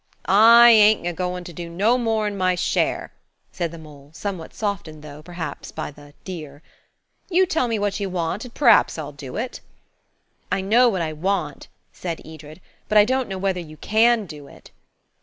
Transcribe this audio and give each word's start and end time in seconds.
"I 0.25 0.71
ain't 0.71 1.05
agoin' 1.05 1.43
to 1.43 1.53
do 1.53 1.69
no 1.69 1.95
more'n 1.95 2.35
my 2.35 2.55
share," 2.55 3.11
said 3.51 3.71
the 3.71 3.77
mole, 3.77 4.09
somewhat 4.15 4.51
softened 4.51 5.03
though, 5.03 5.21
perhaps 5.21 5.71
by 5.71 5.91
the 5.91 6.15
"dear." 6.23 6.63
"You 7.29 7.45
tell 7.45 7.67
me 7.67 7.77
what 7.77 7.99
you 7.99 8.09
want, 8.09 8.43
and 8.43 8.51
p'raps 8.51 8.97
I'll 8.97 9.11
do 9.11 9.35
it." 9.35 9.61
"I 10.51 10.59
know 10.59 10.89
what 10.89 11.03
I 11.03 11.13
want," 11.13 11.67
said 11.93 12.19
Edred, 12.25 12.61
"but 12.89 12.97
I 12.97 13.05
don't 13.05 13.29
know 13.29 13.37
whether 13.37 13.59
you 13.59 13.77
can 13.77 14.25
do 14.25 14.47
it." 14.47 14.71